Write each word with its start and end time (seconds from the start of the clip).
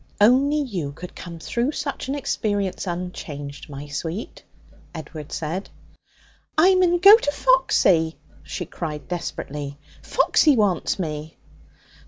'Only 0.19 0.57
you 0.61 0.93
could 0.93 1.15
come 1.15 1.37
through 1.37 1.73
such 1.73 2.07
an 2.07 2.15
experience 2.15 2.87
unchanged, 2.87 3.69
my 3.69 3.85
sweet,' 3.85 4.43
Edward 4.95 5.31
said. 5.31 5.69
'I 6.57 6.73
mun 6.73 6.97
go 6.97 7.15
to 7.17 7.31
Foxy!' 7.31 8.17
she 8.41 8.65
cried 8.65 9.07
desperately. 9.07 9.77
'Foxy 10.01 10.55
wants 10.57 10.97
me.' 10.97 11.37